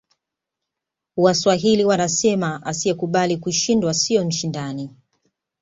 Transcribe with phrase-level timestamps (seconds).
[1.17, 4.89] waswahili wanasema asiyekubali kushindwa siyo mshindani